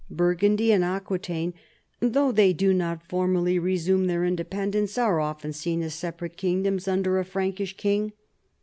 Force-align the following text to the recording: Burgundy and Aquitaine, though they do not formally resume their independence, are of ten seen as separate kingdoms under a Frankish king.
Burgundy 0.09 0.71
and 0.71 0.83
Aquitaine, 0.83 1.53
though 1.99 2.31
they 2.31 2.53
do 2.53 2.73
not 2.73 3.07
formally 3.07 3.59
resume 3.59 4.07
their 4.07 4.25
independence, 4.25 4.97
are 4.97 5.21
of 5.21 5.43
ten 5.43 5.53
seen 5.53 5.83
as 5.83 5.93
separate 5.93 6.37
kingdoms 6.37 6.87
under 6.87 7.19
a 7.19 7.23
Frankish 7.23 7.77
king. 7.77 8.11